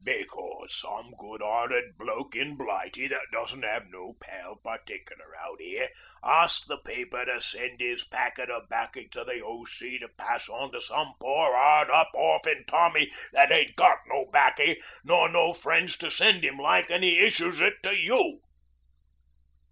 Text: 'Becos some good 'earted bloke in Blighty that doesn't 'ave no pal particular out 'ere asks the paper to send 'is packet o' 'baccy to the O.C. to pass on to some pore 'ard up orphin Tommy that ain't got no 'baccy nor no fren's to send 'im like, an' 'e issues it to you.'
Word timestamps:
'Becos 0.03 0.69
some 0.75 1.11
good 1.19 1.43
'earted 1.43 1.95
bloke 1.95 2.35
in 2.35 2.57
Blighty 2.57 3.05
that 3.07 3.27
doesn't 3.31 3.63
'ave 3.63 3.85
no 3.89 4.13
pal 4.19 4.55
particular 4.55 5.35
out 5.37 5.59
'ere 5.61 5.89
asks 6.23 6.67
the 6.67 6.79
paper 6.79 7.23
to 7.23 7.39
send 7.39 7.79
'is 7.79 8.03
packet 8.03 8.49
o' 8.49 8.65
'baccy 8.67 9.07
to 9.09 9.23
the 9.23 9.39
O.C. 9.41 9.99
to 9.99 10.07
pass 10.09 10.49
on 10.49 10.71
to 10.71 10.81
some 10.81 11.13
pore 11.21 11.53
'ard 11.55 11.91
up 11.91 12.09
orphin 12.15 12.63
Tommy 12.67 13.11
that 13.33 13.51
ain't 13.51 13.75
got 13.75 13.99
no 14.07 14.25
'baccy 14.33 14.81
nor 15.03 15.29
no 15.29 15.53
fren's 15.53 15.95
to 15.97 16.09
send 16.09 16.43
'im 16.43 16.57
like, 16.57 16.89
an' 16.89 17.03
'e 17.03 17.19
issues 17.19 17.59
it 17.59 17.75
to 17.83 17.95
you.' 17.95 18.41